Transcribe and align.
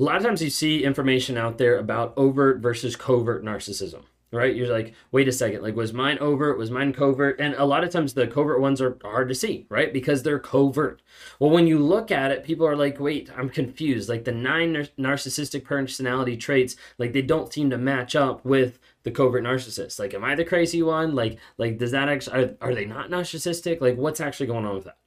A 0.00 0.02
lot 0.02 0.16
of 0.16 0.22
times 0.22 0.42
you 0.42 0.48
see 0.48 0.82
information 0.82 1.36
out 1.36 1.58
there 1.58 1.78
about 1.78 2.14
overt 2.16 2.60
versus 2.60 2.96
covert 2.96 3.44
narcissism 3.44 4.04
right? 4.32 4.54
You're 4.54 4.68
like, 4.68 4.94
wait 5.10 5.26
a 5.28 5.32
second, 5.32 5.62
like, 5.62 5.74
was 5.74 5.92
mine 5.92 6.18
overt? 6.20 6.56
Was 6.56 6.70
mine 6.70 6.92
covert? 6.92 7.40
And 7.40 7.54
a 7.54 7.64
lot 7.64 7.82
of 7.82 7.90
times 7.90 8.14
the 8.14 8.26
covert 8.26 8.60
ones 8.60 8.80
are 8.80 8.96
hard 9.02 9.28
to 9.28 9.34
see, 9.34 9.66
right? 9.68 9.92
Because 9.92 10.22
they're 10.22 10.38
covert. 10.38 11.02
Well, 11.38 11.50
when 11.50 11.66
you 11.66 11.78
look 11.78 12.10
at 12.10 12.30
it, 12.30 12.44
people 12.44 12.66
are 12.66 12.76
like, 12.76 13.00
wait, 13.00 13.28
I'm 13.36 13.48
confused. 13.48 14.08
Like, 14.08 14.24
the 14.24 14.32
nine 14.32 14.72
nar- 14.72 14.84
narcissistic 14.98 15.64
personality 15.64 16.36
traits, 16.36 16.76
like, 16.96 17.12
they 17.12 17.22
don't 17.22 17.52
seem 17.52 17.70
to 17.70 17.78
match 17.78 18.14
up 18.14 18.44
with 18.44 18.78
the 19.02 19.10
covert 19.10 19.42
narcissist. 19.42 19.98
Like, 19.98 20.14
am 20.14 20.24
I 20.24 20.36
the 20.36 20.44
crazy 20.44 20.82
one? 20.82 21.14
Like, 21.14 21.38
like, 21.58 21.78
does 21.78 21.90
that 21.90 22.08
actually, 22.08 22.44
are, 22.44 22.56
are 22.60 22.74
they 22.74 22.84
not 22.84 23.10
narcissistic? 23.10 23.80
Like, 23.80 23.96
what's 23.96 24.20
actually 24.20 24.46
going 24.46 24.64
on 24.64 24.76
with 24.76 24.84
that? 24.84 24.98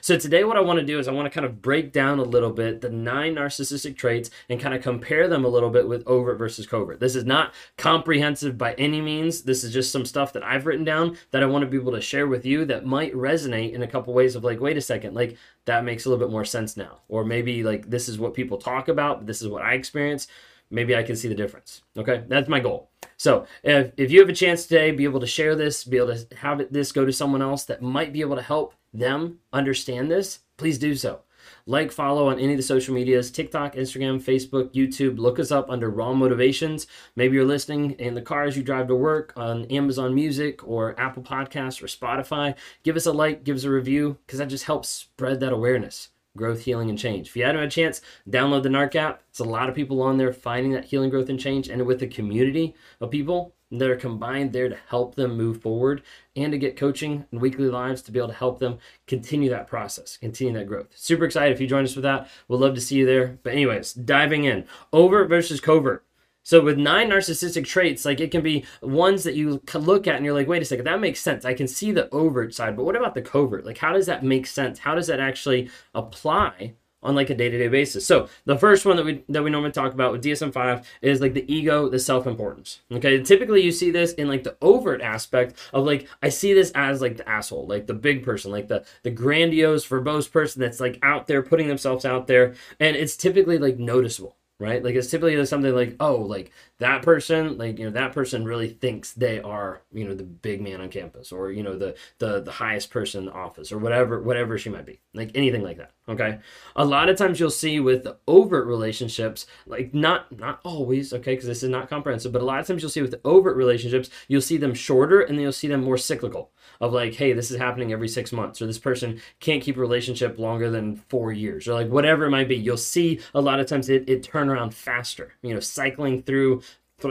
So 0.00 0.16
today 0.16 0.44
what 0.44 0.56
I 0.56 0.60
want 0.60 0.78
to 0.78 0.84
do 0.84 0.98
is 0.98 1.08
I 1.08 1.12
want 1.12 1.26
to 1.26 1.30
kind 1.30 1.46
of 1.46 1.62
break 1.62 1.92
down 1.92 2.18
a 2.18 2.24
little 2.24 2.50
bit 2.50 2.80
the 2.80 2.90
nine 2.90 3.34
narcissistic 3.34 3.96
traits 3.96 4.30
and 4.48 4.60
kind 4.60 4.74
of 4.74 4.82
compare 4.82 5.28
them 5.28 5.44
a 5.44 5.48
little 5.48 5.70
bit 5.70 5.88
with 5.88 6.06
overt 6.06 6.38
versus 6.38 6.66
covert. 6.66 7.00
This 7.00 7.16
is 7.16 7.24
not 7.24 7.54
comprehensive 7.76 8.56
by 8.56 8.74
any 8.74 9.00
means. 9.00 9.42
This 9.42 9.64
is 9.64 9.72
just 9.72 9.92
some 9.92 10.04
stuff 10.04 10.32
that 10.32 10.44
I've 10.44 10.66
written 10.66 10.84
down 10.84 11.16
that 11.30 11.42
I 11.42 11.46
want 11.46 11.62
to 11.62 11.70
be 11.70 11.76
able 11.76 11.92
to 11.92 12.00
share 12.00 12.26
with 12.26 12.44
you 12.44 12.64
that 12.66 12.86
might 12.86 13.14
resonate 13.14 13.72
in 13.72 13.82
a 13.82 13.88
couple 13.88 14.14
ways 14.14 14.36
of 14.36 14.44
like, 14.44 14.60
wait 14.60 14.76
a 14.76 14.80
second, 14.80 15.14
like 15.14 15.36
that 15.64 15.84
makes 15.84 16.04
a 16.04 16.08
little 16.08 16.24
bit 16.24 16.32
more 16.32 16.44
sense 16.44 16.76
now. 16.76 17.00
Or 17.08 17.24
maybe 17.24 17.62
like 17.62 17.88
this 17.88 18.08
is 18.08 18.18
what 18.18 18.34
people 18.34 18.58
talk 18.58 18.88
about, 18.88 19.26
this 19.26 19.42
is 19.42 19.48
what 19.48 19.62
I 19.62 19.74
experience. 19.74 20.26
Maybe 20.70 20.94
I 20.94 21.02
can 21.02 21.16
see 21.16 21.28
the 21.28 21.34
difference. 21.34 21.82
Okay, 21.96 22.24
that's 22.28 22.48
my 22.48 22.60
goal. 22.60 22.90
So 23.16 23.46
if, 23.62 23.92
if 23.96 24.10
you 24.10 24.20
have 24.20 24.28
a 24.28 24.34
chance 24.34 24.66
today, 24.66 24.92
be 24.92 25.04
able 25.04 25.20
to 25.20 25.26
share 25.26 25.54
this, 25.54 25.84
be 25.84 25.98
able 25.98 26.14
to 26.14 26.36
have 26.36 26.72
this 26.72 26.92
go 26.92 27.04
to 27.04 27.12
someone 27.12 27.42
else 27.42 27.64
that 27.64 27.82
might 27.82 28.12
be 28.12 28.20
able 28.20 28.36
to 28.36 28.42
help 28.42 28.74
them 28.94 29.40
understand 29.52 30.10
this, 30.10 30.40
please 30.56 30.78
do 30.78 30.94
so. 30.94 31.20
Like, 31.66 31.90
follow 31.90 32.28
on 32.28 32.38
any 32.38 32.52
of 32.52 32.56
the 32.56 32.62
social 32.62 32.94
medias 32.94 33.30
TikTok, 33.30 33.74
Instagram, 33.74 34.22
Facebook, 34.22 34.72
YouTube. 34.72 35.18
Look 35.18 35.38
us 35.38 35.50
up 35.50 35.70
under 35.70 35.90
Raw 35.90 36.12
Motivations. 36.12 36.86
Maybe 37.16 37.34
you're 37.34 37.44
listening 37.44 37.92
in 37.92 38.14
the 38.14 38.22
car 38.22 38.44
as 38.44 38.56
you 38.56 38.62
drive 38.62 38.88
to 38.88 38.94
work 38.94 39.32
on 39.36 39.64
Amazon 39.66 40.14
Music 40.14 40.66
or 40.66 40.98
Apple 40.98 41.22
Podcasts 41.22 41.82
or 41.82 41.86
Spotify. 41.86 42.54
Give 42.82 42.96
us 42.96 43.06
a 43.06 43.12
like, 43.12 43.44
give 43.44 43.56
us 43.56 43.64
a 43.64 43.70
review, 43.70 44.18
because 44.26 44.38
that 44.38 44.48
just 44.48 44.64
helps 44.64 44.88
spread 44.88 45.40
that 45.40 45.52
awareness 45.52 46.08
growth, 46.36 46.62
healing, 46.62 46.90
and 46.90 46.98
change. 46.98 47.28
If 47.28 47.36
you 47.36 47.44
haven't 47.44 47.60
had 47.60 47.68
a 47.68 47.70
chance, 47.70 48.00
download 48.28 48.62
the 48.62 48.68
NARC 48.68 48.94
app. 48.94 49.22
It's 49.28 49.40
a 49.40 49.44
lot 49.44 49.68
of 49.68 49.74
people 49.74 50.02
on 50.02 50.16
there 50.16 50.32
finding 50.32 50.72
that 50.72 50.86
healing, 50.86 51.10
growth, 51.10 51.28
and 51.28 51.40
change, 51.40 51.68
and 51.68 51.84
with 51.86 52.02
a 52.02 52.06
community 52.06 52.74
of 53.00 53.10
people 53.10 53.54
that 53.72 53.88
are 53.88 53.96
combined 53.96 54.52
there 54.52 54.68
to 54.68 54.76
help 54.88 55.14
them 55.14 55.36
move 55.36 55.62
forward 55.62 56.02
and 56.34 56.50
to 56.50 56.58
get 56.58 56.76
coaching 56.76 57.24
and 57.30 57.40
weekly 57.40 57.68
lives 57.68 58.02
to 58.02 58.10
be 58.10 58.18
able 58.18 58.28
to 58.28 58.34
help 58.34 58.58
them 58.58 58.78
continue 59.06 59.48
that 59.48 59.68
process, 59.68 60.16
continue 60.16 60.52
that 60.52 60.66
growth. 60.66 60.88
Super 60.94 61.24
excited 61.24 61.52
if 61.52 61.60
you 61.60 61.68
join 61.68 61.84
us 61.84 61.94
for 61.94 62.00
that. 62.00 62.28
We'd 62.48 62.58
love 62.58 62.74
to 62.74 62.80
see 62.80 62.96
you 62.96 63.06
there. 63.06 63.38
But, 63.42 63.52
anyways, 63.52 63.92
diving 63.92 64.44
in 64.44 64.66
overt 64.92 65.28
versus 65.28 65.60
covert. 65.60 66.04
So 66.42 66.62
with 66.62 66.78
nine 66.78 67.10
narcissistic 67.10 67.66
traits, 67.66 68.04
like 68.04 68.20
it 68.20 68.30
can 68.30 68.42
be 68.42 68.64
ones 68.82 69.24
that 69.24 69.34
you 69.34 69.62
look 69.74 70.06
at 70.06 70.16
and 70.16 70.24
you're 70.24 70.34
like, 70.34 70.48
wait 70.48 70.62
a 70.62 70.64
second, 70.64 70.86
that 70.86 71.00
makes 71.00 71.20
sense. 71.20 71.44
I 71.44 71.54
can 71.54 71.68
see 71.68 71.92
the 71.92 72.08
overt 72.10 72.54
side, 72.54 72.76
but 72.76 72.84
what 72.84 72.96
about 72.96 73.14
the 73.14 73.22
covert? 73.22 73.64
Like, 73.66 73.78
how 73.78 73.92
does 73.92 74.06
that 74.06 74.24
make 74.24 74.46
sense? 74.46 74.78
How 74.78 74.94
does 74.94 75.06
that 75.08 75.20
actually 75.20 75.70
apply 75.94 76.74
on 77.02 77.14
like 77.14 77.30
a 77.30 77.34
day-to-day 77.34 77.68
basis. 77.68 78.06
So 78.06 78.28
the 78.44 78.58
first 78.58 78.84
one 78.84 78.96
that 78.96 79.04
we 79.04 79.24
that 79.28 79.42
we 79.42 79.50
normally 79.50 79.72
talk 79.72 79.92
about 79.92 80.12
with 80.12 80.22
DSM-5 80.22 80.84
is 81.02 81.20
like 81.20 81.34
the 81.34 81.52
ego, 81.52 81.88
the 81.88 81.98
self-importance. 81.98 82.80
Okay, 82.92 83.22
typically 83.22 83.62
you 83.62 83.72
see 83.72 83.90
this 83.90 84.12
in 84.14 84.28
like 84.28 84.44
the 84.44 84.56
overt 84.60 85.00
aspect 85.00 85.56
of 85.72 85.86
like 85.86 86.08
I 86.22 86.28
see 86.28 86.52
this 86.52 86.70
as 86.74 87.00
like 87.00 87.16
the 87.16 87.28
asshole, 87.28 87.66
like 87.66 87.86
the 87.86 87.94
big 87.94 88.24
person, 88.24 88.50
like 88.50 88.68
the 88.68 88.84
the 89.02 89.10
grandiose, 89.10 89.86
verbose 89.86 90.30
person 90.30 90.60
that's 90.60 90.80
like 90.80 90.98
out 91.02 91.26
there 91.26 91.42
putting 91.42 91.68
themselves 91.68 92.04
out 92.04 92.26
there, 92.26 92.54
and 92.78 92.96
it's 92.96 93.16
typically 93.16 93.58
like 93.58 93.78
noticeable 93.78 94.36
right? 94.60 94.84
Like 94.84 94.94
it's 94.94 95.10
typically 95.10 95.44
something 95.46 95.74
like, 95.74 95.96
oh, 95.98 96.16
like 96.16 96.52
that 96.78 97.02
person, 97.02 97.58
like 97.58 97.78
you 97.78 97.86
know, 97.86 97.90
that 97.90 98.12
person 98.12 98.44
really 98.44 98.68
thinks 98.68 99.12
they 99.12 99.40
are, 99.40 99.82
you 99.92 100.06
know, 100.06 100.14
the 100.14 100.22
big 100.22 100.60
man 100.60 100.80
on 100.80 100.90
campus, 100.90 101.32
or 101.32 101.50
you 101.50 101.62
know, 101.64 101.76
the 101.76 101.96
the 102.18 102.40
the 102.42 102.52
highest 102.52 102.90
person 102.90 103.20
in 103.20 103.26
the 103.26 103.32
office, 103.32 103.72
or 103.72 103.78
whatever, 103.78 104.20
whatever 104.20 104.58
she 104.58 104.70
might 104.70 104.86
be, 104.86 105.00
like 105.14 105.32
anything 105.34 105.62
like 105.62 105.78
that. 105.78 105.92
Okay, 106.10 106.40
a 106.74 106.84
lot 106.84 107.08
of 107.08 107.16
times 107.16 107.38
you'll 107.38 107.50
see 107.50 107.78
with 107.78 108.04
overt 108.26 108.66
relationships, 108.66 109.46
like 109.64 109.94
not 109.94 110.36
not 110.36 110.58
always, 110.64 111.12
okay, 111.12 111.34
because 111.34 111.46
this 111.46 111.62
is 111.62 111.68
not 111.68 111.88
comprehensive, 111.88 112.32
but 112.32 112.42
a 112.42 112.44
lot 112.44 112.58
of 112.58 112.66
times 112.66 112.82
you'll 112.82 112.90
see 112.90 113.00
with 113.00 113.20
overt 113.24 113.56
relationships, 113.56 114.10
you'll 114.26 114.40
see 114.40 114.56
them 114.56 114.74
shorter, 114.74 115.20
and 115.20 115.38
then 115.38 115.42
you'll 115.42 115.52
see 115.52 115.68
them 115.68 115.84
more 115.84 115.96
cyclical. 115.96 116.50
Of 116.80 116.92
like, 116.92 117.14
hey, 117.14 117.32
this 117.32 117.50
is 117.50 117.58
happening 117.58 117.92
every 117.92 118.08
six 118.08 118.32
months, 118.32 118.60
or 118.60 118.66
this 118.66 118.78
person 118.78 119.20
can't 119.38 119.62
keep 119.62 119.76
a 119.76 119.80
relationship 119.80 120.38
longer 120.38 120.68
than 120.68 120.96
four 120.96 121.30
years, 121.30 121.68
or 121.68 121.74
like 121.74 121.88
whatever 121.88 122.24
it 122.24 122.30
might 122.30 122.48
be. 122.48 122.56
You'll 122.56 122.76
see 122.76 123.20
a 123.32 123.40
lot 123.40 123.60
of 123.60 123.66
times 123.66 123.88
it, 123.88 124.08
it 124.08 124.24
turn 124.24 124.48
around 124.48 124.74
faster, 124.74 125.34
you 125.42 125.54
know, 125.54 125.60
cycling 125.60 126.22
through 126.22 126.62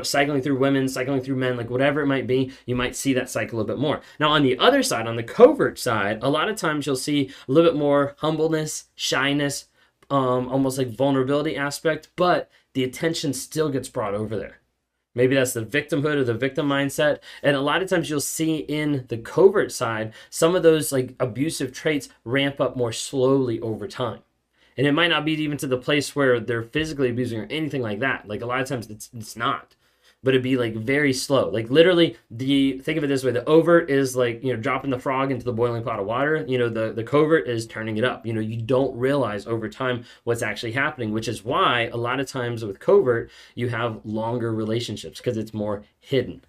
cycling 0.04 0.42
through 0.42 0.58
women, 0.58 0.88
cycling 0.88 1.22
through 1.22 1.36
men, 1.36 1.58
like 1.58 1.70
whatever 1.70 2.02
it 2.02 2.08
might 2.08 2.28
be, 2.28 2.52
you 2.66 2.76
might 2.76 2.96
see 2.96 3.14
that 3.14 3.30
cycle 3.30 3.58
a 3.58 3.62
little 3.62 3.76
bit 3.76 3.82
more. 3.82 4.02
Now, 4.20 4.30
on 4.32 4.44
the 4.44 4.58
other 4.58 4.84
side, 4.84 5.08
on 5.08 5.16
the 5.16 5.24
covert 5.24 5.80
side, 5.80 6.20
a 6.22 6.30
lot 6.30 6.50
of 6.50 6.58
times 6.58 6.86
you'll 6.86 6.96
see 6.96 7.32
a 7.48 7.52
little 7.52 7.72
bit 7.72 7.78
more 7.78 8.16
humbleness, 8.20 8.86
shyness, 8.96 9.66
um, 10.10 10.48
almost 10.50 10.78
like 10.78 10.90
vulnerability 10.90 11.56
aspect, 11.56 12.10
but 12.16 12.50
the 12.74 12.84
attention 12.84 13.34
still 13.34 13.70
gets 13.70 13.90
brought 13.90 14.14
over 14.14 14.38
there. 14.38 14.60
Maybe 15.16 15.36
that's 15.36 15.54
the 15.54 15.66
victimhood 15.66 16.16
or 16.16 16.24
the 16.24 16.34
victim 16.34 16.70
mindset. 16.70 17.20
And 17.44 17.56
a 17.56 17.62
lot 17.62 17.82
of 17.82 17.90
times 17.90 18.10
you'll 18.10 18.22
see 18.22 18.58
in 18.58 19.06
the 19.10 19.18
covert 19.18 19.72
side, 19.72 20.14
some 20.30 20.56
of 20.56 20.64
those 20.64 20.92
like 20.92 21.16
abusive 21.20 21.74
traits 21.74 22.10
ramp 22.24 22.62
up 22.62 22.78
more 22.78 22.92
slowly 22.92 23.60
over 23.60 23.88
time 23.88 24.20
and 24.78 24.88
it 24.88 24.94
might 24.94 25.10
not 25.10 25.26
be 25.26 25.34
even 25.34 25.58
to 25.58 25.68
the 25.68 25.78
place 25.78 26.16
where 26.16 26.40
they're 26.40 26.64
physically 26.64 27.10
abusing 27.10 27.40
or 27.40 27.48
anything 27.50 27.82
like 27.82 28.00
that. 28.00 28.28
Like 28.28 28.42
a 28.42 28.46
lot 28.46 28.62
of 28.62 28.68
times 28.68 28.90
it's, 28.90 29.10
it's 29.14 29.36
not. 29.36 29.76
But 30.22 30.34
it'd 30.34 30.44
be 30.44 30.58
like 30.58 30.76
very 30.76 31.14
slow. 31.14 31.50
Like 31.50 31.70
literally 31.70 32.18
the 32.30 32.80
think 32.80 32.98
of 32.98 33.06
it 33.06 33.08
this 33.08 33.24
way. 33.24 33.32
The 33.32 33.46
overt 33.46 33.90
is 33.90 34.18
like 34.18 34.44
you 34.44 34.54
know 34.54 34.60
dropping 34.60 34.90
the 34.90 35.00
frog 35.00 35.32
into 35.32 35.46
the 35.46 35.54
boiling 35.54 35.82
pot 35.82 36.00
of 36.00 36.06
water. 36.06 36.44
You 36.46 36.58
know 36.58 36.68
the 36.68 36.92
the 36.92 37.06
covert 37.06 37.48
is 37.48 37.66
turning 37.66 37.96
it 37.96 38.04
up. 38.04 38.26
You 38.26 38.34
know 38.34 38.42
you 38.42 38.62
don't 38.62 38.98
realize 38.98 39.48
over 39.48 39.70
time 39.70 40.04
what's 40.26 40.42
actually 40.42 40.74
happening 40.74 41.14
which 41.14 41.30
is 41.30 41.46
why 41.46 41.90
a 41.94 41.96
lot 41.96 42.20
of 42.20 42.28
times 42.28 42.66
with 42.66 42.82
covert 42.82 43.32
you 43.56 43.70
have 43.70 44.02
longer 44.04 44.54
relationships 44.54 45.20
because 45.20 45.38
it's 45.38 45.54
more 45.54 45.84
hidden 46.02 46.42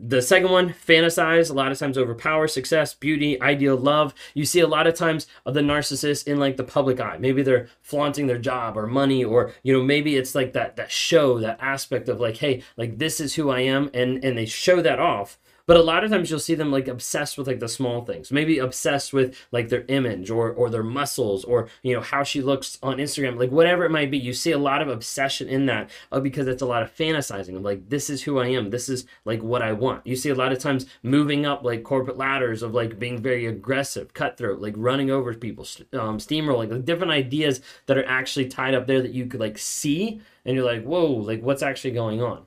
the 0.00 0.22
second 0.22 0.50
one, 0.50 0.70
fantasize, 0.70 1.50
a 1.50 1.54
lot 1.54 1.72
of 1.72 1.78
times 1.78 1.98
over 1.98 2.14
power, 2.14 2.46
success, 2.46 2.94
beauty, 2.94 3.40
ideal 3.40 3.76
love. 3.76 4.14
You 4.32 4.44
see 4.44 4.60
a 4.60 4.68
lot 4.68 4.86
of 4.86 4.94
times 4.94 5.26
of 5.44 5.54
the 5.54 5.60
narcissist 5.60 6.28
in 6.28 6.38
like 6.38 6.56
the 6.56 6.64
public 6.64 7.00
eye. 7.00 7.16
Maybe 7.18 7.42
they're 7.42 7.68
flaunting 7.82 8.28
their 8.28 8.38
job 8.38 8.76
or 8.76 8.86
money, 8.86 9.24
or 9.24 9.52
you 9.64 9.72
know, 9.72 9.82
maybe 9.82 10.16
it's 10.16 10.34
like 10.34 10.52
that 10.52 10.76
that 10.76 10.92
show, 10.92 11.40
that 11.40 11.58
aspect 11.60 12.08
of 12.08 12.20
like, 12.20 12.36
hey, 12.36 12.62
like 12.76 12.98
this 12.98 13.18
is 13.18 13.34
who 13.34 13.50
I 13.50 13.60
am, 13.60 13.90
and 13.92 14.24
and 14.24 14.38
they 14.38 14.46
show 14.46 14.80
that 14.82 15.00
off 15.00 15.38
but 15.68 15.76
a 15.76 15.82
lot 15.82 16.02
of 16.02 16.10
times 16.10 16.30
you'll 16.30 16.38
see 16.38 16.54
them 16.54 16.72
like 16.72 16.88
obsessed 16.88 17.36
with 17.36 17.46
like 17.46 17.60
the 17.60 17.68
small 17.68 18.02
things, 18.02 18.32
maybe 18.32 18.58
obsessed 18.58 19.12
with 19.12 19.36
like 19.52 19.68
their 19.68 19.84
image 19.88 20.30
or 20.30 20.50
or 20.50 20.70
their 20.70 20.82
muscles 20.82 21.44
or 21.44 21.68
you 21.82 21.94
know 21.94 22.00
how 22.00 22.22
she 22.22 22.40
looks 22.40 22.78
on 22.82 22.96
Instagram, 22.96 23.38
like 23.38 23.50
whatever 23.50 23.84
it 23.84 23.90
might 23.90 24.10
be. 24.10 24.16
You 24.16 24.32
see 24.32 24.52
a 24.52 24.58
lot 24.58 24.80
of 24.80 24.88
obsession 24.88 25.46
in 25.46 25.66
that 25.66 25.90
uh, 26.10 26.20
because 26.20 26.48
it's 26.48 26.62
a 26.62 26.66
lot 26.66 26.82
of 26.82 26.96
fantasizing 26.96 27.54
of 27.54 27.60
like 27.62 27.90
this 27.90 28.08
is 28.08 28.22
who 28.22 28.38
I 28.38 28.46
am, 28.46 28.70
this 28.70 28.88
is 28.88 29.04
like 29.26 29.42
what 29.42 29.60
I 29.60 29.74
want. 29.74 30.06
You 30.06 30.16
see 30.16 30.30
a 30.30 30.34
lot 30.34 30.52
of 30.52 30.58
times 30.58 30.86
moving 31.02 31.44
up 31.44 31.62
like 31.62 31.84
corporate 31.84 32.16
ladders 32.16 32.62
of 32.62 32.72
like 32.72 32.98
being 32.98 33.20
very 33.20 33.44
aggressive, 33.44 34.14
cutthroat, 34.14 34.62
like 34.62 34.74
running 34.78 35.10
over 35.10 35.34
people, 35.34 35.66
um, 35.92 36.16
steamrolling, 36.16 36.70
like 36.70 36.86
different 36.86 37.12
ideas 37.12 37.60
that 37.84 37.98
are 37.98 38.06
actually 38.06 38.48
tied 38.48 38.74
up 38.74 38.86
there 38.86 39.02
that 39.02 39.12
you 39.12 39.26
could 39.26 39.40
like 39.40 39.58
see 39.58 40.22
and 40.46 40.56
you're 40.56 40.64
like, 40.64 40.84
whoa, 40.84 41.12
like 41.12 41.42
what's 41.42 41.62
actually 41.62 41.90
going 41.90 42.22
on? 42.22 42.46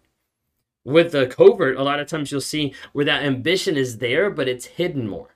With 0.84 1.12
the 1.12 1.28
covert, 1.28 1.78
a 1.78 1.84
lot 1.84 2.00
of 2.00 2.08
times 2.08 2.32
you'll 2.32 2.42
see 2.42 2.74
where 2.92 3.06
that 3.06 3.24
ambition 3.24 3.78
is 3.78 4.00
there, 4.00 4.30
but 4.30 4.48
it's 4.48 4.66
hidden 4.66 5.08
more. 5.08 5.36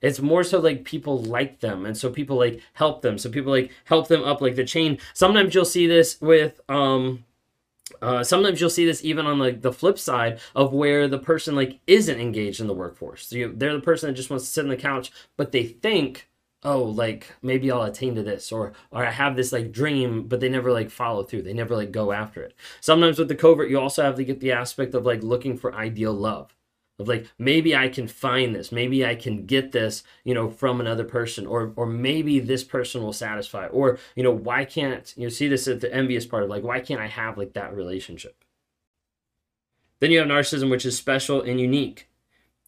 It's 0.00 0.20
more 0.20 0.42
so 0.42 0.58
like 0.58 0.84
people 0.84 1.22
like 1.22 1.60
them, 1.60 1.84
and 1.84 1.96
so 1.96 2.10
people 2.10 2.36
like 2.36 2.60
help 2.72 3.02
them. 3.02 3.18
So 3.18 3.30
people 3.30 3.52
like 3.52 3.70
help 3.84 4.08
them 4.08 4.24
up 4.24 4.40
like 4.40 4.56
the 4.56 4.64
chain. 4.64 4.98
Sometimes 5.12 5.54
you'll 5.54 5.64
see 5.64 5.86
this 5.86 6.20
with 6.20 6.60
um 6.68 7.24
uh, 8.02 8.22
sometimes 8.24 8.60
you'll 8.60 8.70
see 8.70 8.86
this 8.86 9.04
even 9.04 9.26
on 9.26 9.38
like 9.38 9.62
the 9.62 9.72
flip 9.72 9.98
side 9.98 10.40
of 10.54 10.72
where 10.72 11.08
the 11.08 11.18
person 11.18 11.54
like 11.54 11.80
isn't 11.86 12.20
engaged 12.20 12.60
in 12.60 12.66
the 12.66 12.74
workforce. 12.74 13.26
So 13.26 13.36
you, 13.36 13.52
they're 13.54 13.74
the 13.74 13.80
person 13.80 14.08
that 14.08 14.14
just 14.14 14.30
wants 14.30 14.44
to 14.46 14.50
sit 14.50 14.64
on 14.64 14.70
the 14.70 14.76
couch, 14.76 15.10
but 15.36 15.52
they 15.52 15.64
think, 15.64 16.29
oh, 16.62 16.82
like 16.82 17.34
maybe 17.42 17.70
I'll 17.70 17.82
attain 17.82 18.14
to 18.16 18.22
this, 18.22 18.52
or 18.52 18.72
or 18.90 19.04
I 19.06 19.10
have 19.10 19.36
this 19.36 19.52
like 19.52 19.72
dream, 19.72 20.24
but 20.28 20.40
they 20.40 20.48
never 20.48 20.72
like 20.72 20.90
follow 20.90 21.22
through. 21.24 21.42
They 21.42 21.52
never 21.54 21.76
like 21.76 21.92
go 21.92 22.12
after 22.12 22.42
it. 22.42 22.54
Sometimes 22.80 23.18
with 23.18 23.28
the 23.28 23.34
covert, 23.34 23.70
you 23.70 23.78
also 23.80 24.02
have 24.02 24.16
to 24.16 24.24
get 24.24 24.40
the 24.40 24.52
aspect 24.52 24.94
of 24.94 25.06
like 25.06 25.22
looking 25.22 25.56
for 25.56 25.74
ideal 25.74 26.12
love 26.12 26.54
of 27.00 27.08
like 27.08 27.26
maybe 27.38 27.74
I 27.74 27.88
can 27.88 28.06
find 28.06 28.54
this, 28.54 28.70
maybe 28.70 29.04
I 29.04 29.14
can 29.14 29.46
get 29.46 29.72
this, 29.72 30.04
you 30.22 30.34
know, 30.34 30.50
from 30.50 30.80
another 30.80 31.04
person, 31.04 31.46
or 31.46 31.72
or 31.74 31.86
maybe 31.86 32.38
this 32.38 32.62
person 32.62 33.02
will 33.02 33.12
satisfy, 33.12 33.66
or 33.66 33.98
you 34.14 34.22
know, 34.22 34.30
why 34.30 34.64
can't 34.64 35.12
you 35.16 35.24
know, 35.24 35.30
see 35.30 35.48
this 35.48 35.66
at 35.66 35.80
the 35.80 35.92
envious 35.92 36.26
part 36.26 36.44
of 36.44 36.50
like 36.50 36.62
why 36.62 36.80
can't 36.80 37.00
I 37.00 37.08
have 37.08 37.38
like 37.38 37.54
that 37.54 37.74
relationship? 37.74 38.44
Then 40.00 40.10
you 40.10 40.18
have 40.18 40.28
narcissism, 40.28 40.70
which 40.70 40.86
is 40.86 40.96
special 40.96 41.42
and 41.42 41.60
unique. 41.60 42.08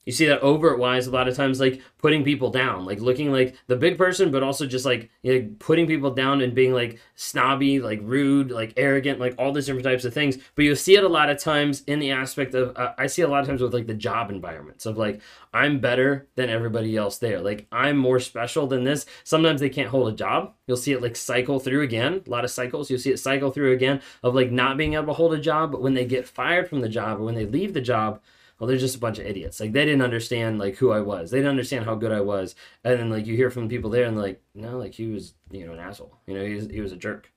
You 0.04 0.12
see 0.12 0.26
that 0.26 0.40
overt 0.40 0.78
wise 0.78 1.06
a 1.06 1.12
lot 1.12 1.28
of 1.28 1.37
times, 1.37 1.60
like 1.60 1.81
putting 1.99 2.25
people 2.25 2.50
down, 2.50 2.84
like 2.84 3.00
looking 3.00 3.31
like 3.31 3.54
the 3.69 3.76
big 3.76 3.96
person, 3.96 4.32
but 4.32 4.43
also 4.43 4.66
just 4.66 4.84
like 4.84 5.10
you 5.22 5.40
know, 5.40 5.49
putting 5.60 5.87
people 5.87 6.10
down 6.10 6.40
and 6.40 6.54
being 6.54 6.72
like 6.72 6.99
snobby, 7.14 7.78
like 7.81 8.00
rude, 8.02 8.50
like 8.50 8.72
arrogant, 8.76 9.20
like 9.20 9.34
all 9.38 9.52
these 9.52 9.66
different 9.66 9.84
types 9.84 10.04
of 10.04 10.12
things. 10.12 10.38
But 10.56 10.64
you'll 10.64 10.75
see 10.75 10.96
it 10.96 11.04
a 11.04 11.08
lot 11.08 11.31
of 11.31 11.38
times 11.38 11.82
in 11.87 12.00
the 12.00 12.10
aspect 12.10 12.54
of, 12.54 12.76
uh, 12.76 12.94
I 12.99 13.06
see 13.06 13.22
a 13.22 13.28
lot 13.28 13.43
of 13.43 13.46
times 13.46 13.62
with 13.62 13.75
like 13.75 13.87
the 13.87 13.94
job 13.94 14.31
environments 14.31 14.87
of 14.87 14.99
like, 14.99 15.20
I'm 15.54 15.78
better 15.78 16.26
than 16.34 16.50
everybody 16.50 16.96
else 16.96 17.19
there. 17.19 17.40
Like, 17.40 17.66
I'm 17.70 17.96
more 17.96 18.19
special 18.19 18.66
than 18.66 18.84
this. 18.84 19.06
Sometimes 19.22 19.60
they 19.60 19.69
can't 19.69 19.88
hold 19.88 20.12
a 20.12 20.16
job. 20.16 20.55
You'll 20.66 20.76
see 20.76 20.93
it 20.93 21.02
like 21.02 21.14
cycle 21.14 21.60
through 21.60 21.82
again, 21.82 22.22
a 22.26 22.31
lot 22.31 22.44
of 22.44 22.50
cycles. 22.50 22.90
You'll 22.90 22.98
see 22.98 23.12
it 23.12 23.19
cycle 23.19 23.52
through 23.52 23.72
again 23.72 24.00
of 24.25 24.34
like 24.34 24.50
not 24.50 24.76
being 24.76 24.94
able 24.94 25.06
to 25.06 25.12
hold 25.12 25.34
a 25.34 25.38
job. 25.38 25.70
But 25.70 25.82
when 25.82 25.94
they 25.94 26.06
get 26.06 26.26
fired 26.26 26.69
from 26.69 26.81
the 26.81 26.88
job 26.88 27.20
or 27.20 27.25
when 27.25 27.37
they 27.37 27.46
leave 27.46 27.75
the 27.75 27.81
job, 27.81 28.20
well, 28.62 28.69
they're 28.69 28.79
just 28.79 28.94
a 28.94 29.00
bunch 29.00 29.19
of 29.19 29.26
idiots. 29.26 29.59
Like 29.59 29.73
they 29.73 29.85
didn't 29.85 30.03
understand 30.03 30.61
like 30.61 30.76
who 30.76 30.93
I 30.93 31.00
was. 31.00 31.32
They 31.32 31.38
didn't 31.38 31.50
understand 31.50 31.85
how 31.85 31.97
good 31.97 32.12
I 32.12 32.20
was. 32.20 32.55
And 32.85 32.97
then 32.97 33.11
like 33.11 33.26
you 33.26 33.35
hear 33.35 33.50
from 33.50 33.69
people 33.69 33.91
there 33.91 34.05
and 34.05 34.17
like, 34.17 34.41
no, 34.55 34.79
like 34.79 34.94
he 34.94 35.09
was, 35.09 35.35
you 35.50 35.67
know, 35.67 35.73
an 35.73 35.81
asshole. 35.81 36.17
You 36.29 36.35
know, 36.35 36.44
he 36.44 36.55
was, 36.55 36.67
he 36.69 36.81
was 36.81 36.93
a 36.93 36.97
jerk. 36.97 37.32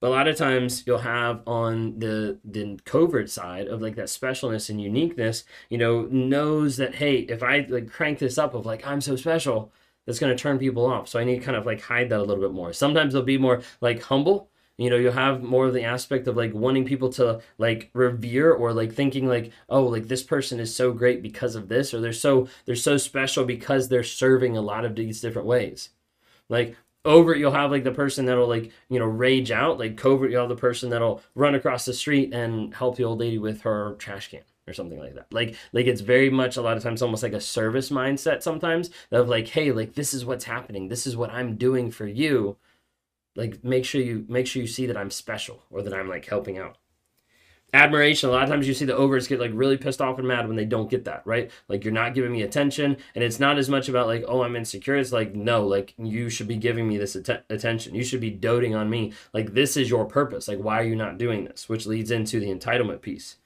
But 0.00 0.06
a 0.06 0.08
lot 0.12 0.28
of 0.28 0.36
times 0.36 0.84
you'll 0.86 0.96
have 0.96 1.42
on 1.46 1.98
the 1.98 2.38
the 2.42 2.78
covert 2.86 3.28
side 3.28 3.68
of 3.68 3.82
like 3.82 3.96
that 3.96 4.06
specialness 4.06 4.70
and 4.70 4.80
uniqueness, 4.80 5.44
you 5.68 5.76
know, 5.76 6.08
knows 6.10 6.78
that 6.78 6.94
hey, 6.94 7.16
if 7.16 7.42
I 7.42 7.66
like 7.68 7.90
crank 7.90 8.18
this 8.18 8.38
up 8.38 8.54
of 8.54 8.64
like 8.64 8.86
I'm 8.86 9.02
so 9.02 9.14
special, 9.16 9.74
that's 10.06 10.18
going 10.18 10.34
to 10.34 10.42
turn 10.42 10.58
people 10.58 10.86
off. 10.86 11.06
So 11.06 11.20
I 11.20 11.24
need 11.24 11.40
to 11.40 11.44
kind 11.44 11.56
of 11.58 11.66
like 11.66 11.82
hide 11.82 12.08
that 12.08 12.18
a 12.18 12.24
little 12.24 12.42
bit 12.42 12.54
more. 12.54 12.72
Sometimes 12.72 13.12
they'll 13.12 13.22
be 13.24 13.36
more 13.36 13.60
like 13.82 14.02
humble 14.04 14.48
you 14.78 14.88
know 14.90 14.96
you'll 14.96 15.12
have 15.12 15.42
more 15.42 15.66
of 15.66 15.74
the 15.74 15.84
aspect 15.84 16.26
of 16.26 16.36
like 16.36 16.54
wanting 16.54 16.84
people 16.84 17.10
to 17.10 17.40
like 17.58 17.90
revere 17.92 18.52
or 18.52 18.72
like 18.72 18.92
thinking 18.92 19.28
like 19.28 19.52
oh 19.68 19.84
like 19.84 20.08
this 20.08 20.22
person 20.22 20.60
is 20.60 20.74
so 20.74 20.92
great 20.92 21.22
because 21.22 21.54
of 21.54 21.68
this 21.68 21.92
or 21.92 22.00
they're 22.00 22.12
so 22.12 22.48
they're 22.64 22.74
so 22.74 22.96
special 22.96 23.44
because 23.44 23.88
they're 23.88 24.02
serving 24.02 24.56
a 24.56 24.62
lot 24.62 24.84
of 24.84 24.96
these 24.96 25.20
different 25.20 25.46
ways. 25.46 25.90
Like 26.48 26.76
overt 27.04 27.38
you'll 27.38 27.52
have 27.52 27.70
like 27.70 27.84
the 27.84 27.90
person 27.90 28.26
that'll 28.26 28.48
like 28.48 28.70
you 28.88 28.98
know 28.98 29.04
rage 29.04 29.50
out 29.50 29.78
like 29.78 29.96
covert 29.96 30.30
you'll 30.30 30.42
have 30.42 30.48
the 30.48 30.56
person 30.56 30.90
that'll 30.90 31.20
run 31.34 31.54
across 31.54 31.84
the 31.84 31.92
street 31.92 32.32
and 32.32 32.72
help 32.74 32.96
the 32.96 33.04
old 33.04 33.18
lady 33.20 33.38
with 33.38 33.62
her 33.62 33.94
trash 33.98 34.30
can 34.30 34.40
or 34.68 34.72
something 34.72 34.98
like 34.98 35.14
that. 35.14 35.26
Like 35.32 35.56
like 35.72 35.86
it's 35.86 36.00
very 36.00 36.30
much 36.30 36.56
a 36.56 36.62
lot 36.62 36.76
of 36.76 36.82
times 36.82 37.02
almost 37.02 37.22
like 37.22 37.32
a 37.32 37.40
service 37.40 37.90
mindset 37.90 38.42
sometimes 38.42 38.90
of 39.10 39.28
like 39.28 39.48
hey 39.48 39.70
like 39.72 39.94
this 39.94 40.14
is 40.14 40.24
what's 40.24 40.44
happening. 40.44 40.88
This 40.88 41.06
is 41.06 41.16
what 41.16 41.30
i'm 41.30 41.56
doing 41.56 41.90
for 41.90 42.06
you 42.06 42.56
like 43.36 43.62
make 43.64 43.84
sure 43.84 44.00
you 44.00 44.24
make 44.28 44.46
sure 44.46 44.62
you 44.62 44.68
see 44.68 44.86
that 44.86 44.96
I'm 44.96 45.10
special 45.10 45.62
or 45.70 45.82
that 45.82 45.94
I'm 45.94 46.08
like 46.08 46.26
helping 46.26 46.58
out. 46.58 46.76
Admiration. 47.74 48.28
A 48.28 48.32
lot 48.32 48.42
of 48.42 48.50
times 48.50 48.68
you 48.68 48.74
see 48.74 48.84
the 48.84 48.94
overs 48.94 49.26
get 49.26 49.40
like 49.40 49.50
really 49.54 49.78
pissed 49.78 50.02
off 50.02 50.18
and 50.18 50.28
mad 50.28 50.46
when 50.46 50.56
they 50.56 50.66
don't 50.66 50.90
get 50.90 51.06
that, 51.06 51.22
right? 51.24 51.50
Like 51.68 51.84
you're 51.84 51.92
not 51.92 52.12
giving 52.12 52.30
me 52.30 52.42
attention. 52.42 52.98
And 53.14 53.24
it's 53.24 53.40
not 53.40 53.56
as 53.56 53.70
much 53.70 53.88
about 53.88 54.08
like, 54.08 54.24
oh, 54.28 54.42
I'm 54.42 54.56
insecure. 54.56 54.96
It's 54.96 55.10
like, 55.10 55.34
no, 55.34 55.66
like 55.66 55.94
you 55.96 56.28
should 56.28 56.48
be 56.48 56.56
giving 56.56 56.86
me 56.86 56.98
this 56.98 57.16
att- 57.16 57.46
attention. 57.48 57.94
You 57.94 58.04
should 58.04 58.20
be 58.20 58.30
doting 58.30 58.74
on 58.74 58.90
me. 58.90 59.14
Like 59.32 59.54
this 59.54 59.78
is 59.78 59.88
your 59.88 60.04
purpose. 60.04 60.48
Like, 60.48 60.58
why 60.58 60.80
are 60.80 60.84
you 60.84 60.96
not 60.96 61.16
doing 61.16 61.44
this? 61.44 61.66
Which 61.66 61.86
leads 61.86 62.10
into 62.10 62.40
the 62.40 62.54
entitlement 62.54 63.00
piece. 63.00 63.36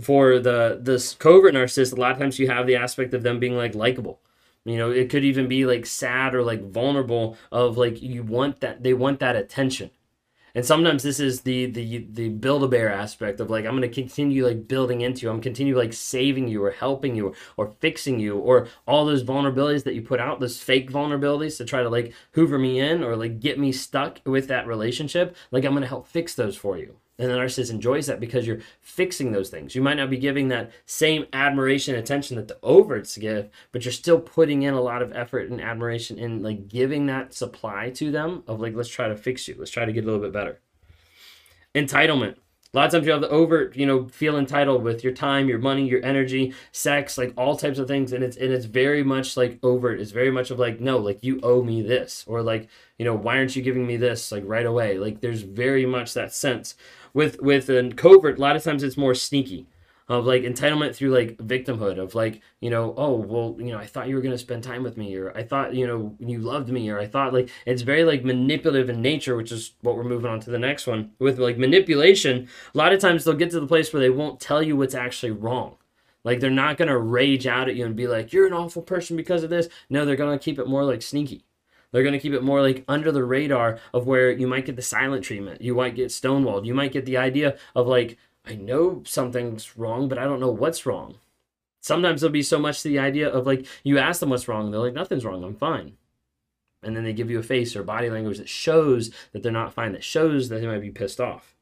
For 0.00 0.40
the 0.40 0.80
this 0.82 1.14
covert 1.14 1.54
narcissist, 1.54 1.96
a 1.96 2.00
lot 2.00 2.10
of 2.10 2.18
times 2.18 2.40
you 2.40 2.48
have 2.48 2.66
the 2.66 2.74
aspect 2.74 3.14
of 3.14 3.22
them 3.22 3.38
being 3.38 3.56
like 3.56 3.76
likable 3.76 4.18
you 4.64 4.76
know 4.76 4.90
it 4.90 5.10
could 5.10 5.24
even 5.24 5.48
be 5.48 5.66
like 5.66 5.86
sad 5.86 6.34
or 6.34 6.42
like 6.42 6.62
vulnerable 6.70 7.36
of 7.50 7.76
like 7.76 8.00
you 8.02 8.22
want 8.22 8.60
that 8.60 8.82
they 8.82 8.94
want 8.94 9.20
that 9.20 9.36
attention. 9.36 9.90
And 10.54 10.66
sometimes 10.66 11.02
this 11.02 11.18
is 11.18 11.40
the 11.42 11.66
the 11.66 12.06
the 12.10 12.28
build 12.28 12.62
a 12.62 12.68
bear 12.68 12.90
aspect 12.92 13.40
of 13.40 13.48
like 13.48 13.64
i'm 13.64 13.72
going 13.72 13.82
to 13.82 13.88
continue 13.88 14.46
like 14.46 14.68
building 14.68 15.00
into 15.00 15.22
you. 15.22 15.30
I'm 15.30 15.40
continue 15.40 15.76
like 15.76 15.92
saving 15.94 16.48
you 16.48 16.62
or 16.62 16.70
helping 16.70 17.16
you 17.16 17.34
or 17.56 17.72
fixing 17.80 18.20
you 18.20 18.36
or 18.38 18.68
all 18.86 19.06
those 19.06 19.24
vulnerabilities 19.24 19.84
that 19.84 19.94
you 19.94 20.02
put 20.02 20.20
out 20.20 20.40
those 20.40 20.60
fake 20.60 20.90
vulnerabilities 20.90 21.56
to 21.56 21.64
try 21.64 21.82
to 21.82 21.88
like 21.88 22.12
hoover 22.32 22.58
me 22.58 22.80
in 22.80 23.02
or 23.02 23.16
like 23.16 23.40
get 23.40 23.58
me 23.58 23.72
stuck 23.72 24.20
with 24.26 24.48
that 24.48 24.66
relationship. 24.66 25.34
Like 25.50 25.64
i'm 25.64 25.72
going 25.72 25.82
to 25.82 25.88
help 25.88 26.06
fix 26.06 26.34
those 26.34 26.56
for 26.56 26.76
you 26.76 26.96
and 27.22 27.30
the 27.30 27.36
narcissist 27.36 27.70
enjoys 27.70 28.06
that 28.06 28.18
because 28.18 28.46
you're 28.46 28.60
fixing 28.80 29.30
those 29.30 29.48
things. 29.48 29.74
You 29.74 29.82
might 29.82 29.96
not 29.96 30.10
be 30.10 30.16
giving 30.16 30.48
that 30.48 30.72
same 30.86 31.26
admiration 31.32 31.94
and 31.94 32.02
attention 32.02 32.36
that 32.36 32.48
the 32.48 32.58
overts 32.62 33.16
give, 33.16 33.48
but 33.70 33.84
you're 33.84 33.92
still 33.92 34.18
putting 34.18 34.62
in 34.62 34.74
a 34.74 34.80
lot 34.80 35.02
of 35.02 35.12
effort 35.12 35.48
and 35.48 35.60
admiration 35.60 36.18
in 36.18 36.42
like 36.42 36.66
giving 36.68 37.06
that 37.06 37.32
supply 37.32 37.90
to 37.90 38.10
them 38.10 38.42
of 38.48 38.60
like, 38.60 38.74
let's 38.74 38.88
try 38.88 39.06
to 39.08 39.16
fix 39.16 39.46
you. 39.46 39.54
Let's 39.56 39.70
try 39.70 39.84
to 39.84 39.92
get 39.92 40.02
a 40.02 40.06
little 40.06 40.20
bit 40.20 40.32
better. 40.32 40.58
Entitlement. 41.74 42.36
A 42.74 42.78
lot 42.78 42.86
of 42.86 42.92
times 42.92 43.06
you 43.06 43.12
have 43.12 43.20
the 43.20 43.28
overt, 43.28 43.76
you 43.76 43.84
know, 43.84 44.08
feel 44.08 44.38
entitled 44.38 44.82
with 44.82 45.04
your 45.04 45.12
time, 45.12 45.46
your 45.46 45.58
money, 45.58 45.86
your 45.86 46.02
energy, 46.02 46.54
sex, 46.72 47.18
like 47.18 47.34
all 47.36 47.54
types 47.54 47.78
of 47.78 47.86
things, 47.86 48.14
and 48.14 48.24
it's 48.24 48.38
and 48.38 48.50
it's 48.50 48.64
very 48.64 49.02
much 49.02 49.36
like 49.36 49.58
overt. 49.62 50.00
It's 50.00 50.10
very 50.10 50.30
much 50.30 50.50
of 50.50 50.58
like, 50.58 50.80
no, 50.80 50.96
like 50.96 51.22
you 51.22 51.38
owe 51.42 51.62
me 51.62 51.82
this, 51.82 52.24
or 52.26 52.42
like, 52.42 52.68
you 52.96 53.04
know, 53.04 53.14
why 53.14 53.36
aren't 53.36 53.54
you 53.54 53.60
giving 53.60 53.86
me 53.86 53.98
this 53.98 54.32
like 54.32 54.44
right 54.46 54.64
away? 54.64 54.96
Like 54.96 55.20
there's 55.20 55.42
very 55.42 55.84
much 55.84 56.14
that 56.14 56.32
sense 56.32 56.74
with 57.14 57.40
with 57.40 57.68
a 57.68 57.92
covert, 57.96 58.38
a 58.38 58.40
lot 58.40 58.56
of 58.56 58.62
times 58.62 58.82
it's 58.82 58.96
more 58.96 59.14
sneaky 59.14 59.66
of 60.08 60.26
like 60.26 60.42
entitlement 60.42 60.94
through 60.94 61.10
like 61.10 61.36
victimhood 61.38 61.98
of 61.98 62.14
like 62.14 62.40
you 62.60 62.68
know 62.68 62.92
oh 62.96 63.14
well 63.14 63.56
you 63.58 63.72
know 63.72 63.78
i 63.78 63.86
thought 63.86 64.08
you 64.08 64.14
were 64.14 64.20
going 64.20 64.32
to 64.34 64.38
spend 64.38 64.62
time 64.62 64.82
with 64.82 64.96
me 64.96 65.14
or 65.16 65.34
i 65.36 65.42
thought 65.42 65.74
you 65.74 65.86
know 65.86 66.14
you 66.18 66.38
loved 66.38 66.68
me 66.68 66.90
or 66.90 66.98
i 66.98 67.06
thought 67.06 67.32
like 67.32 67.48
it's 67.66 67.82
very 67.82 68.04
like 68.04 68.24
manipulative 68.24 68.90
in 68.90 69.00
nature 69.00 69.36
which 69.36 69.52
is 69.52 69.72
what 69.80 69.96
we're 69.96 70.04
moving 70.04 70.30
on 70.30 70.40
to 70.40 70.50
the 70.50 70.58
next 70.58 70.86
one. 70.86 71.12
With 71.18 71.38
like 71.38 71.58
manipulation 71.58 72.48
a 72.74 72.78
lot 72.78 72.92
of 72.92 73.00
times 73.00 73.24
they'll 73.24 73.34
get 73.34 73.50
to 73.52 73.60
the 73.60 73.66
place 73.66 73.92
where 73.92 74.00
they 74.00 74.10
won't 74.10 74.40
tell 74.40 74.62
you 74.62 74.76
what's 74.76 74.94
actually 74.94 75.32
wrong. 75.32 75.76
Like 76.24 76.40
they're 76.40 76.50
not 76.50 76.76
going 76.76 76.88
to 76.88 76.98
rage 76.98 77.46
out 77.46 77.68
at 77.68 77.74
you 77.74 77.84
and 77.84 77.96
be 77.96 78.06
like 78.06 78.32
you're 78.32 78.46
an 78.46 78.52
awful 78.52 78.82
person 78.82 79.16
because 79.16 79.42
of 79.42 79.50
this. 79.50 79.68
No 79.88 80.04
they're 80.04 80.16
going 80.16 80.38
to 80.38 80.44
keep 80.44 80.58
it 80.58 80.68
more 80.68 80.84
like 80.84 81.02
sneaky 81.02 81.44
they're 81.92 82.02
going 82.02 82.14
to 82.14 82.18
keep 82.18 82.32
it 82.32 82.42
more 82.42 82.62
like 82.62 82.84
under 82.88 83.12
the 83.12 83.24
radar 83.24 83.78
of 83.92 84.06
where 84.06 84.30
you 84.30 84.46
might 84.46 84.66
get 84.66 84.76
the 84.76 84.82
silent 84.82 85.24
treatment. 85.24 85.60
You 85.60 85.74
might 85.74 85.94
get 85.94 86.08
stonewalled. 86.08 86.66
You 86.66 86.74
might 86.74 86.92
get 86.92 87.04
the 87.04 87.18
idea 87.18 87.56
of 87.76 87.86
like, 87.86 88.16
I 88.44 88.54
know 88.54 89.02
something's 89.06 89.76
wrong, 89.76 90.08
but 90.08 90.18
I 90.18 90.24
don't 90.24 90.40
know 90.40 90.50
what's 90.50 90.86
wrong. 90.86 91.16
Sometimes 91.80 92.20
there'll 92.20 92.32
be 92.32 92.42
so 92.42 92.58
much 92.58 92.82
the 92.82 92.98
idea 92.98 93.28
of 93.28 93.46
like, 93.46 93.66
you 93.84 93.98
ask 93.98 94.20
them 94.20 94.30
what's 94.30 94.48
wrong. 94.48 94.64
and 94.64 94.74
They're 94.74 94.80
like, 94.80 94.94
nothing's 94.94 95.24
wrong. 95.24 95.44
I'm 95.44 95.54
fine. 95.54 95.96
And 96.82 96.96
then 96.96 97.04
they 97.04 97.12
give 97.12 97.30
you 97.30 97.38
a 97.38 97.44
face 97.44 97.76
or 97.76 97.82
body 97.82 98.10
language 98.10 98.38
that 98.38 98.48
shows 98.48 99.10
that 99.32 99.42
they're 99.42 99.52
not 99.52 99.74
fine, 99.74 99.92
that 99.92 100.02
shows 100.02 100.48
that 100.48 100.60
they 100.60 100.66
might 100.66 100.80
be 100.80 100.90
pissed 100.90 101.20
off. 101.20 101.54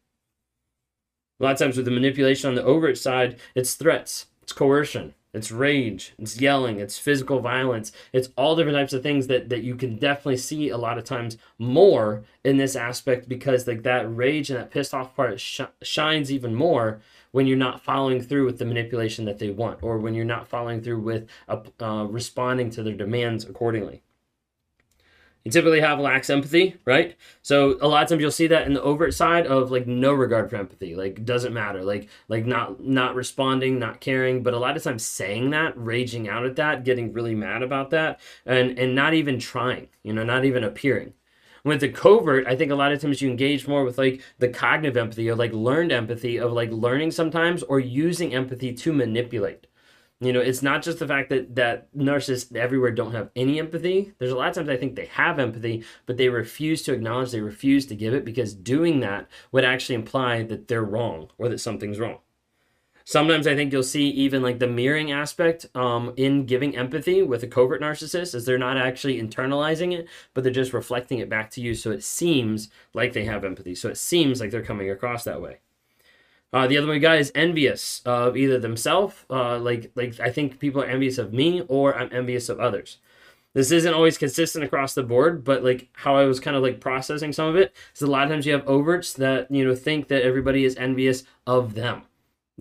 A 1.38 1.44
lot 1.44 1.52
of 1.52 1.58
times 1.58 1.76
with 1.76 1.86
the 1.86 1.90
manipulation 1.90 2.48
on 2.48 2.54
the 2.54 2.64
overt 2.64 2.98
side, 2.98 3.38
it's 3.54 3.74
threats, 3.74 4.26
it's 4.42 4.52
coercion, 4.52 5.14
it's 5.32 5.52
rage, 5.52 6.14
it's 6.18 6.40
yelling, 6.40 6.80
it's 6.80 6.98
physical 6.98 7.40
violence, 7.40 7.92
it's 8.12 8.30
all 8.36 8.56
different 8.56 8.76
types 8.76 8.92
of 8.92 9.02
things 9.02 9.28
that, 9.28 9.48
that 9.48 9.62
you 9.62 9.76
can 9.76 9.96
definitely 9.96 10.36
see 10.36 10.68
a 10.70 10.76
lot 10.76 10.98
of 10.98 11.04
times 11.04 11.38
more 11.58 12.24
in 12.44 12.56
this 12.56 12.74
aspect 12.74 13.28
because 13.28 13.66
like 13.66 13.82
that 13.84 14.12
rage 14.14 14.50
and 14.50 14.58
that 14.58 14.70
pissed 14.70 14.94
off 14.94 15.14
part 15.14 15.40
sh- 15.40 15.60
shines 15.82 16.32
even 16.32 16.54
more 16.54 17.00
when 17.30 17.46
you're 17.46 17.56
not 17.56 17.80
following 17.80 18.20
through 18.20 18.44
with 18.44 18.58
the 18.58 18.64
manipulation 18.64 19.24
that 19.24 19.38
they 19.38 19.50
want 19.50 19.82
or 19.82 19.98
when 19.98 20.14
you're 20.14 20.24
not 20.24 20.48
following 20.48 20.82
through 20.82 20.98
with 20.98 21.28
uh, 21.48 22.06
responding 22.08 22.70
to 22.70 22.82
their 22.82 22.94
demands 22.94 23.44
accordingly. 23.44 24.02
You 25.44 25.50
typically 25.50 25.80
have 25.80 25.98
lax 25.98 26.28
empathy, 26.28 26.76
right? 26.84 27.16
So 27.40 27.78
a 27.80 27.88
lot 27.88 28.02
of 28.02 28.08
times 28.10 28.20
you'll 28.20 28.30
see 28.30 28.46
that 28.48 28.66
in 28.66 28.74
the 28.74 28.82
overt 28.82 29.14
side 29.14 29.46
of 29.46 29.70
like 29.70 29.86
no 29.86 30.12
regard 30.12 30.50
for 30.50 30.56
empathy, 30.56 30.94
like 30.94 31.24
doesn't 31.24 31.54
matter, 31.54 31.82
like 31.82 32.10
like 32.28 32.44
not 32.44 32.84
not 32.84 33.14
responding, 33.14 33.78
not 33.78 34.00
caring, 34.00 34.42
but 34.42 34.52
a 34.52 34.58
lot 34.58 34.76
of 34.76 34.82
times 34.82 35.06
saying 35.06 35.50
that, 35.50 35.72
raging 35.76 36.28
out 36.28 36.44
at 36.44 36.56
that, 36.56 36.84
getting 36.84 37.14
really 37.14 37.34
mad 37.34 37.62
about 37.62 37.88
that, 37.90 38.20
and 38.44 38.78
and 38.78 38.94
not 38.94 39.14
even 39.14 39.38
trying, 39.38 39.88
you 40.02 40.12
know, 40.12 40.24
not 40.24 40.44
even 40.44 40.62
appearing. 40.62 41.14
With 41.64 41.80
the 41.80 41.88
covert, 41.88 42.46
I 42.46 42.56
think 42.56 42.70
a 42.70 42.74
lot 42.74 42.92
of 42.92 43.00
times 43.00 43.22
you 43.22 43.30
engage 43.30 43.66
more 43.68 43.84
with 43.84 43.98
like 43.98 44.22
the 44.38 44.48
cognitive 44.48 44.96
empathy 44.96 45.28
or 45.30 45.36
like 45.36 45.52
learned 45.52 45.92
empathy 45.92 46.38
of 46.38 46.52
like 46.52 46.70
learning 46.70 47.12
sometimes 47.12 47.62
or 47.62 47.80
using 47.80 48.34
empathy 48.34 48.72
to 48.74 48.92
manipulate. 48.92 49.66
You 50.22 50.34
know, 50.34 50.40
it's 50.40 50.60
not 50.60 50.82
just 50.82 50.98
the 50.98 51.08
fact 51.08 51.30
that 51.30 51.54
that 51.54 51.94
narcissists 51.96 52.54
everywhere 52.54 52.90
don't 52.90 53.12
have 53.12 53.30
any 53.34 53.58
empathy. 53.58 54.12
There's 54.18 54.32
a 54.32 54.36
lot 54.36 54.50
of 54.50 54.54
times 54.54 54.68
I 54.68 54.76
think 54.76 54.94
they 54.94 55.06
have 55.06 55.38
empathy, 55.38 55.82
but 56.04 56.18
they 56.18 56.28
refuse 56.28 56.82
to 56.82 56.92
acknowledge, 56.92 57.30
they 57.30 57.40
refuse 57.40 57.86
to 57.86 57.96
give 57.96 58.12
it 58.12 58.24
because 58.24 58.52
doing 58.52 59.00
that 59.00 59.28
would 59.50 59.64
actually 59.64 59.94
imply 59.94 60.42
that 60.42 60.68
they're 60.68 60.84
wrong 60.84 61.30
or 61.38 61.48
that 61.48 61.58
something's 61.58 61.98
wrong. 61.98 62.18
Sometimes 63.04 63.46
I 63.46 63.56
think 63.56 63.72
you'll 63.72 63.82
see 63.82 64.08
even 64.10 64.42
like 64.42 64.58
the 64.58 64.66
mirroring 64.66 65.10
aspect 65.10 65.66
um, 65.74 66.12
in 66.18 66.44
giving 66.44 66.76
empathy 66.76 67.22
with 67.22 67.42
a 67.42 67.48
covert 67.48 67.80
narcissist 67.80 68.34
is 68.34 68.44
they're 68.44 68.58
not 68.58 68.76
actually 68.76 69.20
internalizing 69.20 69.98
it, 69.98 70.06
but 70.34 70.44
they're 70.44 70.52
just 70.52 70.74
reflecting 70.74 71.18
it 71.18 71.30
back 71.30 71.50
to 71.52 71.62
you. 71.62 71.74
So 71.74 71.90
it 71.90 72.04
seems 72.04 72.68
like 72.92 73.14
they 73.14 73.24
have 73.24 73.44
empathy. 73.44 73.74
So 73.74 73.88
it 73.88 73.96
seems 73.96 74.38
like 74.38 74.50
they're 74.50 74.62
coming 74.62 74.90
across 74.90 75.24
that 75.24 75.40
way. 75.40 75.60
Uh, 76.52 76.66
the 76.66 76.76
other 76.76 76.86
one 76.88 77.00
guy 77.00 77.16
is 77.16 77.30
envious 77.34 78.02
of 78.04 78.36
either 78.36 78.58
themselves, 78.58 79.24
uh, 79.30 79.58
like 79.58 79.92
like 79.94 80.18
I 80.20 80.30
think 80.30 80.58
people 80.58 80.82
are 80.82 80.86
envious 80.86 81.18
of 81.18 81.32
me, 81.32 81.62
or 81.68 81.96
I'm 81.96 82.10
envious 82.12 82.48
of 82.48 82.58
others. 82.58 82.98
This 83.54 83.72
isn't 83.72 83.94
always 83.94 84.18
consistent 84.18 84.64
across 84.64 84.94
the 84.94 85.02
board, 85.02 85.44
but 85.44 85.64
like 85.64 85.88
how 85.92 86.16
I 86.16 86.24
was 86.24 86.40
kind 86.40 86.56
of 86.56 86.62
like 86.62 86.80
processing 86.80 87.32
some 87.32 87.48
of 87.48 87.56
it 87.56 87.74
is 87.94 88.02
a 88.02 88.06
lot 88.06 88.24
of 88.24 88.30
times 88.30 88.46
you 88.46 88.52
have 88.52 88.64
overts 88.66 89.12
that 89.14 89.50
you 89.50 89.64
know 89.64 89.74
think 89.74 90.08
that 90.08 90.22
everybody 90.22 90.64
is 90.64 90.76
envious 90.76 91.24
of 91.46 91.74
them. 91.74 92.02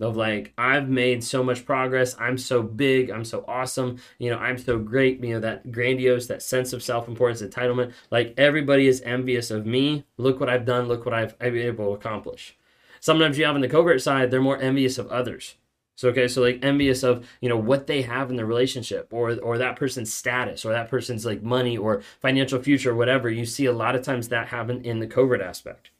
Of 0.00 0.16
like 0.16 0.54
I've 0.56 0.88
made 0.88 1.22
so 1.22 1.44
much 1.44 1.66
progress, 1.66 2.16
I'm 2.18 2.38
so 2.38 2.62
big, 2.62 3.10
I'm 3.10 3.24
so 3.24 3.44
awesome, 3.46 3.98
you 4.18 4.30
know, 4.30 4.38
I'm 4.38 4.56
so 4.56 4.78
great, 4.78 5.22
you 5.22 5.34
know, 5.34 5.40
that 5.40 5.70
grandiose, 5.72 6.26
that 6.28 6.42
sense 6.42 6.72
of 6.72 6.82
self 6.82 7.06
importance, 7.06 7.42
entitlement. 7.42 7.92
Like 8.10 8.34
everybody 8.38 8.86
is 8.88 9.02
envious 9.02 9.50
of 9.50 9.66
me. 9.66 10.04
Look 10.16 10.40
what 10.40 10.48
I've 10.48 10.64
done. 10.64 10.88
Look 10.88 11.04
what 11.04 11.14
I've, 11.14 11.36
I've 11.40 11.52
been 11.52 11.66
able 11.66 11.86
to 11.86 11.92
accomplish. 11.92 12.56
Sometimes 13.00 13.38
you 13.38 13.44
have 13.46 13.54
on 13.54 13.62
the 13.62 13.68
covert 13.68 14.02
side, 14.02 14.30
they're 14.30 14.40
more 14.40 14.60
envious 14.60 14.98
of 14.98 15.08
others. 15.08 15.56
So 16.00 16.08
okay, 16.08 16.28
so 16.28 16.40
like 16.40 16.60
envious 16.62 17.02
of 17.02 17.28
you 17.42 17.48
know 17.50 17.58
what 17.58 17.86
they 17.86 18.00
have 18.00 18.30
in 18.30 18.36
the 18.36 18.46
relationship, 18.46 19.12
or 19.12 19.38
or 19.40 19.58
that 19.58 19.76
person's 19.76 20.10
status, 20.10 20.64
or 20.64 20.72
that 20.72 20.88
person's 20.88 21.26
like 21.26 21.42
money 21.42 21.76
or 21.76 22.00
financial 22.20 22.62
future, 22.62 22.92
or 22.92 22.94
whatever. 22.94 23.28
You 23.28 23.44
see 23.44 23.66
a 23.66 23.72
lot 23.72 23.94
of 23.94 24.02
times 24.02 24.28
that 24.28 24.48
happen 24.48 24.82
in 24.82 25.00
the 25.00 25.06
covert 25.06 25.42
aspect, 25.42 25.90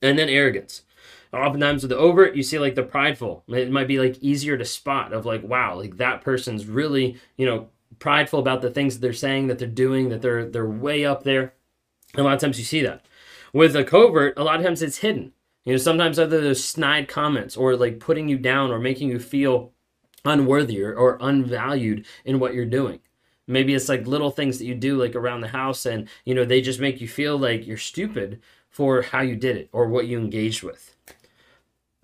and 0.00 0.16
then 0.16 0.28
arrogance. 0.28 0.84
Oftentimes 1.32 1.82
with 1.82 1.90
the 1.90 1.96
overt, 1.96 2.36
you 2.36 2.44
see 2.44 2.60
like 2.60 2.76
the 2.76 2.84
prideful. 2.84 3.42
It 3.48 3.72
might 3.72 3.88
be 3.88 3.98
like 3.98 4.18
easier 4.20 4.56
to 4.56 4.64
spot 4.64 5.12
of 5.12 5.26
like 5.26 5.42
wow, 5.42 5.74
like 5.74 5.96
that 5.96 6.22
person's 6.22 6.66
really 6.66 7.16
you 7.36 7.44
know 7.44 7.70
prideful 7.98 8.38
about 8.38 8.62
the 8.62 8.70
things 8.70 8.94
that 8.94 9.00
they're 9.00 9.12
saying, 9.12 9.48
that 9.48 9.58
they're 9.58 9.66
doing, 9.66 10.10
that 10.10 10.22
they're 10.22 10.48
they're 10.48 10.64
way 10.64 11.04
up 11.04 11.24
there. 11.24 11.54
And 12.14 12.20
a 12.20 12.22
lot 12.22 12.34
of 12.34 12.40
times 12.40 12.60
you 12.60 12.64
see 12.64 12.82
that. 12.82 13.04
With 13.52 13.74
a 13.74 13.82
covert, 13.82 14.34
a 14.36 14.44
lot 14.44 14.60
of 14.60 14.64
times 14.64 14.80
it's 14.80 14.98
hidden. 14.98 15.32
You 15.68 15.74
know, 15.74 15.78
sometimes 15.78 16.18
either 16.18 16.40
those 16.40 16.64
snide 16.64 17.08
comments 17.08 17.54
or 17.54 17.76
like 17.76 18.00
putting 18.00 18.26
you 18.26 18.38
down 18.38 18.70
or 18.70 18.78
making 18.78 19.10
you 19.10 19.18
feel 19.18 19.74
unworthy 20.24 20.82
or, 20.82 20.94
or 20.94 21.18
unvalued 21.20 22.06
in 22.24 22.38
what 22.38 22.54
you're 22.54 22.64
doing. 22.64 23.00
Maybe 23.46 23.74
it's 23.74 23.90
like 23.90 24.06
little 24.06 24.30
things 24.30 24.56
that 24.58 24.64
you 24.64 24.74
do 24.74 24.96
like 24.96 25.14
around 25.14 25.42
the 25.42 25.48
house 25.48 25.84
and 25.84 26.08
you 26.24 26.34
know 26.34 26.46
they 26.46 26.62
just 26.62 26.80
make 26.80 27.02
you 27.02 27.06
feel 27.06 27.36
like 27.36 27.66
you're 27.66 27.76
stupid 27.76 28.40
for 28.70 29.02
how 29.02 29.20
you 29.20 29.36
did 29.36 29.58
it 29.58 29.68
or 29.70 29.88
what 29.88 30.06
you 30.06 30.18
engaged 30.18 30.62
with. 30.62 30.96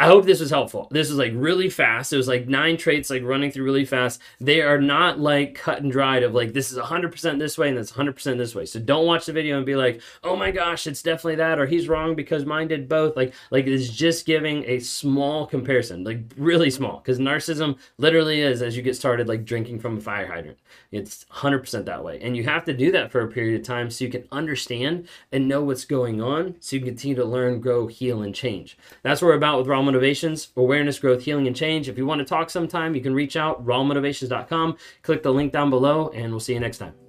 I 0.00 0.06
hope 0.06 0.24
this 0.24 0.40
was 0.40 0.50
helpful. 0.50 0.88
This 0.90 1.08
is 1.08 1.16
like 1.16 1.30
really 1.36 1.70
fast. 1.70 2.12
It 2.12 2.16
was 2.16 2.26
like 2.26 2.48
nine 2.48 2.76
traits, 2.76 3.10
like 3.10 3.22
running 3.22 3.52
through 3.52 3.64
really 3.64 3.84
fast. 3.84 4.20
They 4.40 4.60
are 4.60 4.80
not 4.80 5.20
like 5.20 5.54
cut 5.54 5.82
and 5.82 5.92
dried 5.92 6.24
of 6.24 6.34
like 6.34 6.52
this 6.52 6.72
is 6.72 6.78
100% 6.78 7.38
this 7.38 7.56
way 7.56 7.68
and 7.68 7.78
that's 7.78 7.92
100% 7.92 8.36
this 8.36 8.56
way. 8.56 8.66
So 8.66 8.80
don't 8.80 9.06
watch 9.06 9.26
the 9.26 9.32
video 9.32 9.56
and 9.56 9.64
be 9.64 9.76
like, 9.76 10.02
oh 10.24 10.34
my 10.34 10.50
gosh, 10.50 10.88
it's 10.88 11.00
definitely 11.00 11.36
that, 11.36 11.60
or 11.60 11.66
he's 11.66 11.88
wrong 11.88 12.16
because 12.16 12.44
mine 12.44 12.66
did 12.66 12.88
both. 12.88 13.16
Like, 13.16 13.34
like 13.52 13.68
it's 13.68 13.88
just 13.88 14.26
giving 14.26 14.64
a 14.64 14.80
small 14.80 15.46
comparison, 15.46 16.02
like 16.02 16.24
really 16.36 16.70
small, 16.70 16.98
because 16.98 17.20
narcissism 17.20 17.78
literally 17.96 18.40
is 18.40 18.62
as 18.62 18.76
you 18.76 18.82
get 18.82 18.96
started, 18.96 19.28
like 19.28 19.44
drinking 19.44 19.78
from 19.78 19.98
a 19.98 20.00
fire 20.00 20.26
hydrant. 20.26 20.58
It's 20.90 21.24
100% 21.26 21.84
that 21.84 22.02
way, 22.02 22.18
and 22.20 22.36
you 22.36 22.42
have 22.44 22.64
to 22.64 22.74
do 22.74 22.90
that 22.90 23.12
for 23.12 23.20
a 23.20 23.28
period 23.28 23.60
of 23.60 23.66
time 23.66 23.90
so 23.90 24.04
you 24.04 24.10
can 24.10 24.26
understand 24.32 25.08
and 25.30 25.46
know 25.46 25.62
what's 25.62 25.84
going 25.84 26.20
on, 26.20 26.56
so 26.58 26.74
you 26.74 26.80
can 26.80 26.88
continue 26.88 27.16
to 27.16 27.24
learn, 27.24 27.60
grow, 27.60 27.86
heal, 27.86 28.22
and 28.22 28.34
change. 28.34 28.76
That's 29.04 29.22
what 29.22 29.28
we're 29.28 29.34
about 29.34 29.58
with 29.58 29.68
Raw 29.68 29.83
Motivations, 29.84 30.48
awareness, 30.56 30.98
growth, 30.98 31.22
healing, 31.22 31.46
and 31.46 31.54
change. 31.54 31.88
If 31.88 31.98
you 31.98 32.06
want 32.06 32.20
to 32.20 32.24
talk 32.24 32.50
sometime, 32.50 32.94
you 32.94 33.00
can 33.00 33.14
reach 33.14 33.36
out, 33.36 33.64
rawmotivations.com, 33.64 34.76
click 35.02 35.22
the 35.22 35.32
link 35.32 35.52
down 35.52 35.70
below, 35.70 36.08
and 36.08 36.32
we'll 36.32 36.40
see 36.40 36.54
you 36.54 36.60
next 36.60 36.78
time. 36.78 37.03